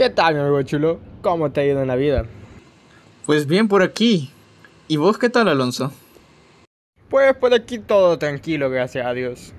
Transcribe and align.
¿Qué 0.00 0.08
tal, 0.08 0.32
mi 0.32 0.40
amigo 0.40 0.62
chulo? 0.62 0.98
¿Cómo 1.20 1.52
te 1.52 1.60
ha 1.60 1.66
ido 1.66 1.82
en 1.82 1.88
la 1.88 1.94
vida? 1.94 2.24
Pues 3.26 3.46
bien 3.46 3.68
por 3.68 3.82
aquí. 3.82 4.30
¿Y 4.88 4.96
vos 4.96 5.18
qué 5.18 5.28
tal, 5.28 5.46
Alonso? 5.46 5.92
Pues 7.10 7.36
por 7.36 7.52
aquí 7.52 7.78
todo 7.78 8.18
tranquilo, 8.18 8.70
gracias 8.70 9.04
a 9.04 9.12
Dios. 9.12 9.52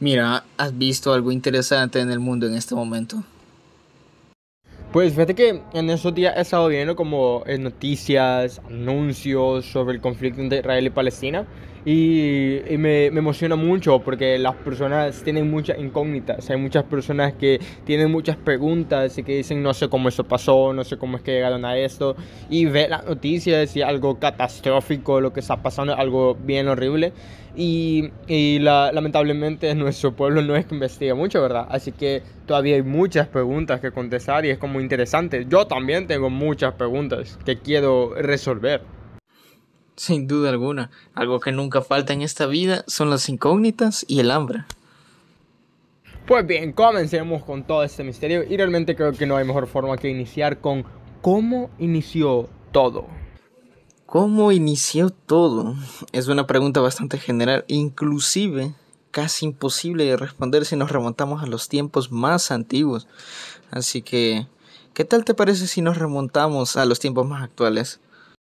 Mira, 0.00 0.44
¿has 0.58 0.76
visto 0.76 1.14
algo 1.14 1.32
interesante 1.32 1.98
en 1.98 2.10
el 2.10 2.18
mundo 2.18 2.46
en 2.46 2.52
este 2.52 2.74
momento? 2.74 3.24
Pues 4.92 5.14
fíjate 5.14 5.34
que 5.34 5.62
en 5.72 5.88
esos 5.88 6.14
días 6.14 6.34
he 6.36 6.42
estado 6.42 6.68
viendo 6.68 6.94
como 6.94 7.44
eh, 7.46 7.56
noticias, 7.56 8.60
anuncios 8.66 9.64
sobre 9.64 9.94
el 9.94 10.02
conflicto 10.02 10.42
entre 10.42 10.58
Israel 10.58 10.84
y 10.84 10.90
Palestina 10.90 11.46
y, 11.86 12.58
y 12.70 12.76
me, 12.76 13.10
me, 13.10 13.20
emociona 13.20 13.56
mucho 13.56 14.00
porque 14.00 14.38
las 14.38 14.54
personas 14.56 15.22
tienen 15.22 15.50
muchas 15.50 15.78
incógnitas, 15.78 16.50
hay 16.50 16.58
muchas 16.58 16.84
personas 16.84 17.32
que 17.32 17.58
tienen 17.86 18.12
muchas 18.12 18.36
preguntas 18.36 19.16
y 19.16 19.22
que 19.22 19.38
dicen 19.38 19.62
no 19.62 19.72
sé 19.72 19.88
cómo 19.88 20.10
eso 20.10 20.24
pasó, 20.24 20.74
no 20.74 20.84
sé 20.84 20.98
cómo 20.98 21.16
es 21.16 21.22
que 21.22 21.32
llegaron 21.32 21.64
a 21.64 21.74
esto 21.78 22.14
y 22.50 22.66
ver 22.66 22.90
las 22.90 23.06
noticias 23.06 23.74
y 23.74 23.80
algo 23.80 24.18
catastrófico, 24.18 25.22
lo 25.22 25.32
que 25.32 25.40
está 25.40 25.62
pasando, 25.62 25.96
algo 25.96 26.34
bien 26.34 26.68
horrible 26.68 27.14
y, 27.54 28.10
y 28.26 28.58
la, 28.58 28.92
lamentablemente 28.92 29.74
nuestro 29.76 30.14
pueblo 30.14 30.42
no 30.42 30.56
es 30.56 30.66
que 30.66 30.74
investiga 30.74 31.14
mucho, 31.14 31.42
¿verdad? 31.42 31.66
Así 31.70 31.92
que 31.92 32.22
todavía 32.46 32.76
hay 32.76 32.82
muchas 32.82 33.28
preguntas 33.28 33.80
que 33.80 33.92
contestar 33.92 34.44
y 34.44 34.50
es 34.50 34.58
como 34.58 34.80
interesante. 34.80 35.46
Yo 35.48 35.66
también 35.66 36.06
tengo 36.06 36.30
muchas 36.30 36.74
preguntas 36.74 37.38
que 37.44 37.58
quiero 37.58 38.14
resolver. 38.14 38.82
Sin 39.96 40.26
duda 40.26 40.50
alguna, 40.50 40.90
algo 41.14 41.38
que 41.38 41.52
nunca 41.52 41.82
falta 41.82 42.12
en 42.12 42.22
esta 42.22 42.46
vida 42.46 42.82
son 42.86 43.10
las 43.10 43.28
incógnitas 43.28 44.04
y 44.08 44.20
el 44.20 44.30
hambre. 44.30 44.64
Pues 46.26 46.46
bien, 46.46 46.72
comencemos 46.72 47.42
con 47.44 47.64
todo 47.64 47.82
este 47.82 48.04
misterio 48.04 48.44
y 48.48 48.56
realmente 48.56 48.96
creo 48.96 49.12
que 49.12 49.26
no 49.26 49.36
hay 49.36 49.44
mejor 49.44 49.66
forma 49.66 49.96
que 49.98 50.08
iniciar 50.08 50.60
con 50.60 50.84
cómo 51.20 51.70
inició 51.78 52.48
todo. 52.70 53.06
¿Cómo 54.12 54.52
inició 54.52 55.08
todo? 55.08 55.74
Es 56.12 56.28
una 56.28 56.46
pregunta 56.46 56.82
bastante 56.82 57.16
general, 57.16 57.64
inclusive 57.66 58.74
casi 59.10 59.46
imposible 59.46 60.04
de 60.04 60.18
responder 60.18 60.66
si 60.66 60.76
nos 60.76 60.92
remontamos 60.92 61.42
a 61.42 61.46
los 61.46 61.70
tiempos 61.70 62.12
más 62.12 62.50
antiguos. 62.50 63.08
Así 63.70 64.02
que, 64.02 64.46
¿qué 64.92 65.06
tal 65.06 65.24
te 65.24 65.32
parece 65.32 65.66
si 65.66 65.80
nos 65.80 65.96
remontamos 65.96 66.76
a 66.76 66.84
los 66.84 67.00
tiempos 67.00 67.26
más 67.26 67.42
actuales? 67.42 68.00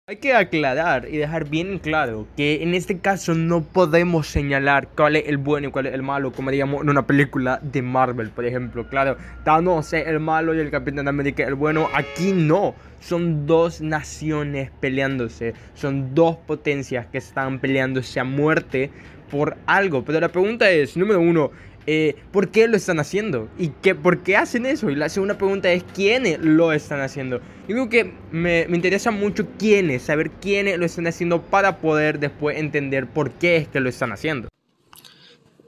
Hay 0.09 0.17
que 0.17 0.33
aclarar 0.33 1.07
y 1.07 1.17
dejar 1.17 1.47
bien 1.47 1.77
claro 1.77 2.25
que 2.35 2.63
en 2.63 2.73
este 2.73 2.97
caso 2.97 3.35
no 3.35 3.61
podemos 3.61 4.25
señalar 4.25 4.87
cuál 4.95 5.17
es 5.17 5.27
el 5.27 5.37
bueno 5.37 5.67
y 5.67 5.71
cuál 5.71 5.85
es 5.85 5.93
el 5.93 6.01
malo, 6.01 6.31
como 6.31 6.49
digamos 6.49 6.81
en 6.81 6.89
una 6.89 7.05
película 7.05 7.59
de 7.61 7.83
Marvel, 7.83 8.31
por 8.31 8.43
ejemplo. 8.43 8.89
Claro, 8.89 9.17
Thanos 9.43 9.93
es 9.93 10.07
el 10.07 10.19
malo 10.19 10.55
y 10.55 10.59
el 10.61 10.71
Capitán 10.71 11.07
América 11.07 11.43
el 11.43 11.53
bueno. 11.53 11.89
Aquí 11.93 12.31
no. 12.33 12.73
Son 12.99 13.45
dos 13.45 13.81
naciones 13.81 14.71
peleándose. 14.79 15.53
Son 15.75 16.15
dos 16.15 16.37
potencias 16.37 17.05
que 17.05 17.19
están 17.19 17.59
peleándose 17.59 18.19
a 18.19 18.23
muerte 18.23 18.89
por 19.29 19.57
algo. 19.67 20.03
Pero 20.03 20.19
la 20.19 20.29
pregunta 20.29 20.71
es, 20.71 20.97
número 20.97 21.21
uno, 21.21 21.51
eh, 21.91 22.15
¿por 22.31 22.49
qué 22.49 22.67
lo 22.67 22.77
están 22.77 22.99
haciendo? 22.99 23.49
¿Y 23.57 23.69
qué, 23.69 23.95
por 23.95 24.19
qué 24.19 24.37
hacen 24.37 24.67
eso? 24.67 24.91
Y 24.91 24.95
la 24.95 25.09
segunda 25.09 25.39
pregunta 25.39 25.71
es, 25.71 25.83
¿quiénes 25.95 26.37
lo 26.39 26.71
están 26.71 27.01
haciendo? 27.01 27.39
Yo 27.67 27.73
creo 27.73 27.89
que 27.89 28.13
me, 28.31 28.67
me, 28.67 28.75
interesa 28.75 29.09
mucho 29.09 29.47
quiénes, 29.57 30.03
saber 30.03 30.29
quiénes 30.29 30.77
lo 30.77 30.85
están 30.85 31.07
haciendo 31.07 31.41
para 31.41 31.79
poder 31.79 32.19
después 32.19 32.59
entender 32.59 33.07
por 33.07 33.31
qué 33.31 33.57
es 33.57 33.67
que 33.67 33.79
lo 33.79 33.89
están 33.89 34.11
haciendo. 34.11 34.49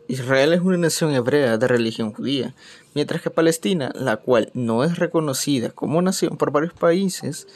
Israel 0.07 0.53
es 0.53 0.59
una 0.59 0.77
nación 0.77 1.11
hebrea 1.15 1.57
de 1.57 1.67
religión 1.67 2.13
judía, 2.13 2.53
mientras 2.93 3.23
que 3.23 3.31
Palestina, 3.31 3.91
la 3.95 4.17
cual 4.17 4.51
no 4.53 4.83
es 4.83 4.99
reconocida 4.99 5.71
como 5.71 6.03
nación 6.03 6.37
por 6.37 6.51
varios 6.51 6.73
países, 6.73 7.47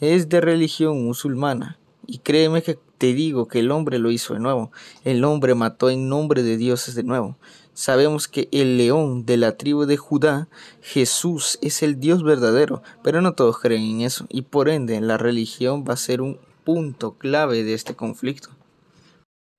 es 0.00 0.30
de 0.30 0.40
religión 0.40 1.04
musulmana. 1.04 1.78
Y 2.06 2.20
créeme 2.20 2.62
que 2.62 2.78
te 2.98 3.14
digo 3.14 3.48
que 3.48 3.60
el 3.60 3.70
hombre 3.70 3.98
lo 3.98 4.10
hizo 4.10 4.34
de 4.34 4.40
nuevo. 4.40 4.70
El 5.04 5.24
hombre 5.24 5.54
mató 5.54 5.88
en 5.88 6.08
nombre 6.08 6.42
de 6.42 6.56
dioses 6.56 6.94
de 6.94 7.04
nuevo. 7.04 7.36
Sabemos 7.72 8.26
que 8.26 8.48
el 8.50 8.76
león 8.76 9.24
de 9.24 9.36
la 9.36 9.56
tribu 9.56 9.84
de 9.84 9.96
Judá, 9.96 10.48
Jesús, 10.82 11.60
es 11.62 11.82
el 11.84 12.00
Dios 12.00 12.24
verdadero, 12.24 12.82
pero 13.04 13.22
no 13.22 13.34
todos 13.34 13.60
creen 13.60 13.82
en 13.84 14.00
eso, 14.00 14.26
y 14.28 14.42
por 14.42 14.68
ende 14.68 15.00
la 15.00 15.16
religión 15.16 15.84
va 15.88 15.94
a 15.94 15.96
ser 15.96 16.20
un 16.20 16.38
punto 16.64 17.12
clave 17.12 17.62
de 17.62 17.74
este 17.74 17.94
conflicto. 17.94 18.50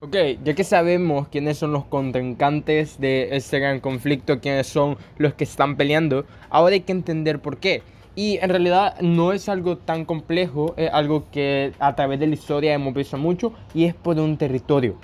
Ok, 0.02 0.16
ya 0.44 0.53
que 0.53 0.63
sabemos 0.63 1.30
quiénes 1.30 1.58
son 1.58 1.72
los 1.72 1.86
contrincantes 1.86 3.00
de 3.00 3.36
este 3.36 3.59
gran 3.59 3.80
conflicto, 3.80 4.40
quiénes 4.40 4.68
son 4.68 4.97
los 5.18 5.34
que 5.34 5.46
están 5.46 5.78
peleando, 5.78 6.25
ahora 6.50 6.74
hay 6.74 6.81
que 6.81 6.92
entender 6.92 7.42
por 7.42 7.58
qué. 7.58 7.84
Y 8.19 8.38
en 8.41 8.50
realidad 8.50 9.00
no 9.00 9.31
es 9.31 9.47
algo 9.47 9.78
tan 9.78 10.03
complejo, 10.03 10.74
es 10.75 10.90
algo 10.91 11.30
que 11.31 11.72
a 11.80 11.96
través 11.96 12.19
de 12.19 12.28
la 12.28 12.34
historia 12.34 12.74
hemos 12.74 12.94
visto 12.94 13.18
mucho 13.18 13.53
y 13.74 13.85
es 13.85 13.94
por 13.94 14.19
un 14.19 14.35
territorio. 14.35 14.97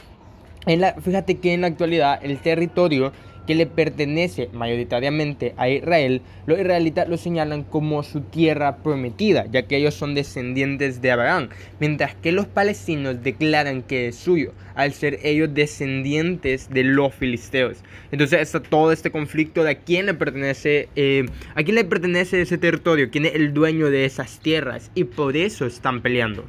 En 0.66 0.82
la, 0.82 0.96
fíjate 0.96 1.38
que 1.38 1.54
en 1.54 1.62
la 1.62 1.68
actualidad 1.68 2.20
el 2.22 2.40
territorio 2.40 3.14
que 3.46 3.56
le 3.56 3.66
pertenece 3.66 4.50
mayoritariamente 4.54 5.54
a 5.58 5.70
Israel, 5.70 6.22
los 6.46 6.60
israelitas 6.60 7.08
lo 7.08 7.18
señalan 7.18 7.64
como 7.64 8.04
su 8.04 8.22
tierra 8.22 8.78
prometida, 8.78 9.46
ya 9.52 9.64
que 9.64 9.78
ellos 9.78 9.94
son 9.94 10.16
descendientes 10.16 11.02
de 11.02 11.12
Abraham, 11.12 11.50
mientras 11.80 12.16
que 12.16 12.32
los 12.32 12.48
palestinos 12.48 13.24
declaran 13.24 13.84
que 13.84 14.08
es 14.08 14.16
suyo, 14.16 14.54
al 14.76 14.94
ser 14.94 15.20
ellos 15.24 15.54
descendientes 15.54 16.70
de 16.70 16.84
los 16.84 17.14
filisteos. 17.14 17.78
Entonces 18.12 18.42
está 18.42 18.62
todo 18.62 18.92
este 18.92 19.12
conflicto 19.12 19.64
de 19.64 19.72
a 19.72 19.80
quién 19.80 20.06
le 20.06 20.14
pertenece, 20.14 20.90
eh, 20.96 21.26
a 21.56 21.64
quién 21.64 21.76
le 21.76 21.86
pertenece 21.86 22.42
ese 22.42 22.58
territorio, 22.58 23.10
quién 23.10 23.26
es 23.26 23.36
el 23.36 23.54
dueño 23.54 23.90
de 23.90 24.06
esas 24.06 24.40
tierras, 24.40 24.92
y 24.96 25.06
por 25.06 25.38
eso 25.38 25.66
están 25.66 26.02
peleando. 26.02 26.46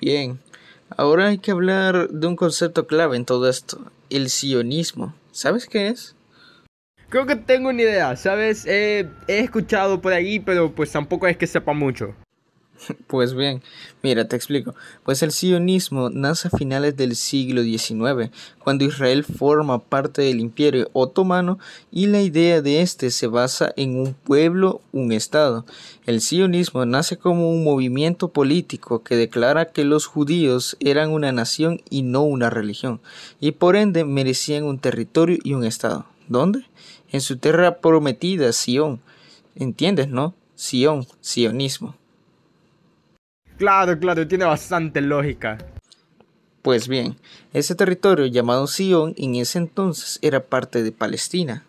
Bien, 0.00 0.38
ahora 0.96 1.28
hay 1.28 1.38
que 1.38 1.50
hablar 1.50 2.08
de 2.08 2.26
un 2.26 2.36
concepto 2.36 2.86
clave 2.86 3.16
en 3.16 3.24
todo 3.24 3.48
esto, 3.48 3.90
el 4.10 4.28
sionismo. 4.28 5.14
¿Sabes 5.34 5.66
qué 5.66 5.88
es? 5.88 6.14
Creo 7.08 7.26
que 7.26 7.34
tengo 7.34 7.70
una 7.70 7.82
idea, 7.82 8.14
¿sabes? 8.14 8.64
he 8.66 9.08
escuchado 9.26 10.00
por 10.00 10.12
ahí, 10.12 10.38
pero 10.38 10.72
pues 10.72 10.92
tampoco 10.92 11.26
es 11.26 11.36
que 11.36 11.48
sepa 11.48 11.72
mucho. 11.72 12.14
Pues 13.06 13.34
bien, 13.34 13.62
mira, 14.02 14.26
te 14.26 14.36
explico. 14.36 14.74
Pues 15.04 15.22
el 15.22 15.32
sionismo 15.32 16.10
nace 16.10 16.48
a 16.48 16.56
finales 16.56 16.96
del 16.96 17.16
siglo 17.16 17.62
XIX, 17.62 18.30
cuando 18.58 18.84
Israel 18.84 19.24
forma 19.24 19.78
parte 19.78 20.22
del 20.22 20.40
imperio 20.40 20.90
otomano 20.92 21.58
y 21.90 22.06
la 22.06 22.20
idea 22.20 22.60
de 22.60 22.80
este 22.82 23.10
se 23.10 23.26
basa 23.26 23.72
en 23.76 23.98
un 23.98 24.14
pueblo, 24.14 24.80
un 24.92 25.12
estado. 25.12 25.64
El 26.06 26.20
sionismo 26.20 26.84
nace 26.84 27.16
como 27.16 27.50
un 27.50 27.64
movimiento 27.64 28.28
político 28.28 29.02
que 29.02 29.16
declara 29.16 29.66
que 29.66 29.84
los 29.84 30.06
judíos 30.06 30.76
eran 30.80 31.10
una 31.10 31.32
nación 31.32 31.80
y 31.90 32.02
no 32.02 32.22
una 32.22 32.50
religión, 32.50 33.00
y 33.40 33.52
por 33.52 33.76
ende 33.76 34.04
merecían 34.04 34.64
un 34.64 34.78
territorio 34.78 35.38
y 35.42 35.54
un 35.54 35.64
estado. 35.64 36.06
¿Dónde? 36.26 36.64
En 37.10 37.20
su 37.20 37.36
tierra 37.36 37.78
prometida, 37.78 38.52
Sion. 38.52 39.00
¿Entiendes, 39.54 40.08
no? 40.08 40.34
Sion, 40.56 41.06
sionismo. 41.20 41.94
Claro, 43.58 43.98
claro, 43.98 44.26
tiene 44.26 44.44
bastante 44.44 45.00
lógica. 45.00 45.58
Pues 46.62 46.88
bien, 46.88 47.16
ese 47.52 47.74
territorio 47.74 48.26
llamado 48.26 48.66
Sion 48.66 49.14
en 49.16 49.34
ese 49.34 49.58
entonces 49.58 50.18
era 50.22 50.40
parte 50.40 50.82
de 50.82 50.92
Palestina. 50.92 51.64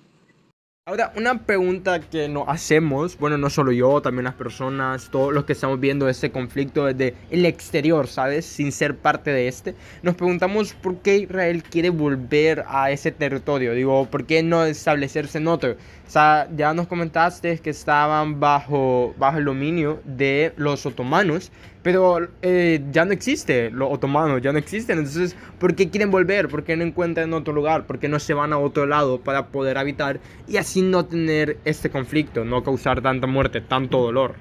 Ahora, 0.87 1.11
una 1.15 1.39
pregunta 1.47 1.99
que 1.99 2.29
nos 2.29 2.47
hacemos, 2.47 3.17
bueno, 3.17 3.39
no 3.39 3.49
solo 3.49 3.71
yo, 3.71 4.03
también 4.03 4.25
las 4.25 4.35
personas, 4.35 5.09
todos 5.09 5.33
los 5.33 5.43
que 5.45 5.53
estamos 5.53 5.79
viendo 5.79 6.07
este 6.07 6.31
conflicto 6.31 6.85
desde 6.85 7.15
el 7.31 7.43
exterior, 7.47 8.05
¿sabes? 8.05 8.45
Sin 8.45 8.71
ser 8.71 8.95
parte 8.95 9.31
de 9.31 9.47
este, 9.47 9.73
nos 10.03 10.13
preguntamos 10.13 10.75
por 10.75 10.97
qué 10.97 11.17
Israel 11.17 11.63
quiere 11.63 11.89
volver 11.89 12.65
a 12.67 12.91
ese 12.91 13.11
territorio, 13.11 13.73
digo, 13.73 14.05
¿por 14.05 14.27
qué 14.27 14.43
no 14.43 14.63
establecerse 14.63 15.39
en 15.39 15.47
otro? 15.47 15.71
O 15.71 16.09
sea, 16.09 16.47
ya 16.55 16.71
nos 16.75 16.85
comentaste 16.85 17.57
que 17.57 17.71
estaban 17.71 18.39
bajo, 18.39 19.15
bajo 19.17 19.39
el 19.39 19.45
dominio 19.45 20.01
de 20.05 20.53
los 20.55 20.85
otomanos, 20.85 21.51
pero 21.85 22.27
eh, 22.41 22.83
ya 22.91 23.05
no 23.05 23.13
existe 23.13 23.69
los 23.69 23.93
otomanos, 23.93 24.41
ya 24.41 24.51
no 24.51 24.57
existen. 24.57 24.97
Entonces, 24.97 25.35
¿por 25.59 25.75
qué 25.75 25.91
quieren 25.91 26.09
volver? 26.09 26.47
¿Por 26.47 26.63
qué 26.63 26.75
no 26.75 26.83
encuentran 26.83 27.31
otro 27.31 27.53
lugar? 27.53 27.85
¿Por 27.85 27.99
qué 27.99 28.09
no 28.09 28.19
se 28.19 28.33
van 28.33 28.53
a 28.53 28.57
otro 28.57 28.87
lado 28.87 29.21
para 29.21 29.49
poder 29.49 29.77
habitar 29.77 30.19
y 30.47 30.57
así 30.57 30.81
no 30.81 31.05
tener 31.05 31.59
este 31.63 31.91
conflicto, 31.91 32.43
no 32.43 32.63
causar 32.63 33.03
tanta 33.03 33.27
muerte, 33.27 33.61
tanto 33.61 34.01
dolor? 34.01 34.33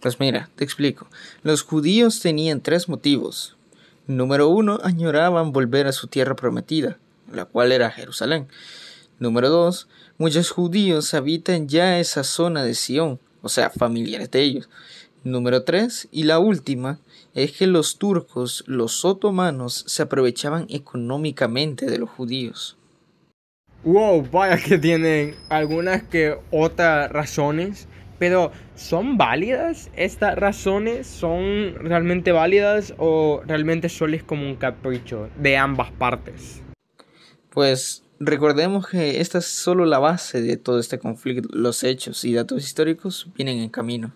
Pues 0.00 0.18
mira, 0.18 0.50
te 0.56 0.64
explico. 0.64 1.06
Los 1.44 1.62
judíos 1.62 2.18
tenían 2.18 2.60
tres 2.60 2.88
motivos. 2.88 3.56
Número 4.08 4.48
uno, 4.48 4.80
añoraban 4.82 5.52
volver 5.52 5.86
a 5.86 5.92
su 5.92 6.08
tierra 6.08 6.34
prometida, 6.34 6.98
la 7.32 7.44
cual 7.44 7.70
era 7.70 7.92
Jerusalén. 7.92 8.48
Número 9.20 9.50
dos, 9.50 9.86
muchos 10.18 10.50
judíos 10.50 11.14
habitan 11.14 11.68
ya 11.68 12.00
esa 12.00 12.24
zona 12.24 12.64
de 12.64 12.74
Sion, 12.74 13.20
o 13.40 13.48
sea, 13.48 13.70
familiares 13.70 14.32
de 14.32 14.40
ellos. 14.42 14.68
Número 15.24 15.62
3 15.64 16.08
y 16.12 16.24
la 16.24 16.38
última 16.38 16.98
es 17.34 17.52
que 17.52 17.66
los 17.66 17.96
turcos, 17.96 18.62
los 18.66 19.06
otomanos, 19.06 19.82
se 19.88 20.02
aprovechaban 20.02 20.66
económicamente 20.68 21.86
de 21.86 21.96
los 21.96 22.10
judíos. 22.10 22.76
Wow, 23.84 24.28
vaya 24.30 24.58
que 24.58 24.76
tienen 24.76 25.34
algunas 25.48 26.02
que 26.02 26.36
otras 26.50 27.10
razones, 27.10 27.88
pero 28.18 28.52
¿son 28.74 29.16
válidas 29.16 29.90
estas 29.96 30.36
razones? 30.36 31.06
¿Son 31.06 31.74
realmente 31.76 32.30
válidas 32.30 32.92
o 32.98 33.40
realmente 33.46 33.88
solo 33.88 34.16
es 34.16 34.22
como 34.22 34.46
un 34.46 34.56
capricho 34.56 35.30
de 35.40 35.56
ambas 35.56 35.90
partes? 35.90 36.60
Pues 37.48 38.02
recordemos 38.20 38.88
que 38.88 39.22
esta 39.22 39.38
es 39.38 39.46
solo 39.46 39.86
la 39.86 39.98
base 39.98 40.42
de 40.42 40.58
todo 40.58 40.78
este 40.80 40.98
conflicto. 40.98 41.48
Los 41.50 41.82
hechos 41.82 42.26
y 42.26 42.34
datos 42.34 42.62
históricos 42.62 43.28
vienen 43.34 43.60
en 43.60 43.70
camino. 43.70 44.12